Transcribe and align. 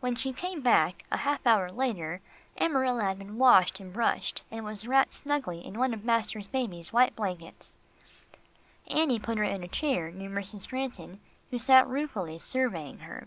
When 0.00 0.16
she 0.16 0.32
came 0.32 0.60
back, 0.60 1.04
a 1.12 1.18
half 1.18 1.46
hour 1.46 1.70
later, 1.70 2.20
Amarilla 2.60 3.04
had 3.04 3.16
been 3.18 3.38
washed 3.38 3.78
and 3.78 3.92
brushed, 3.92 4.42
and 4.50 4.64
was 4.64 4.88
wrapped 4.88 5.14
snugly 5.14 5.64
in 5.64 5.78
one 5.78 5.94
of 5.94 6.02
Master 6.04 6.40
Baby's 6.50 6.92
white 6.92 7.14
blankets. 7.14 7.70
Annie 8.88 9.20
put 9.20 9.38
her 9.38 9.44
in 9.44 9.62
a 9.62 9.68
chair 9.68 10.10
near 10.10 10.30
Mrs. 10.30 10.68
Granton 10.68 11.20
who 11.52 11.60
sat 11.60 11.86
ruefully 11.86 12.40
surveying 12.40 12.98
her. 13.06 13.24